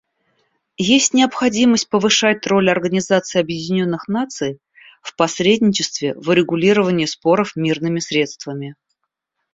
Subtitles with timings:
[0.79, 4.57] Есть необходимость повышать роль Организации Объединенных Наций
[5.03, 8.75] в посредничестве в урегулировании споров мирными средствами.